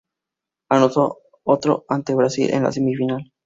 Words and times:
Anotó 0.71 1.19
otro 1.43 1.85
ante 1.87 2.15
Brasil 2.15 2.49
en 2.51 2.63
la 2.63 2.71
semifinal. 2.71 3.31